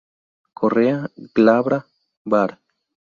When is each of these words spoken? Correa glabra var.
Correa 0.61 0.95
glabra 1.35 1.79
var. 2.35 2.59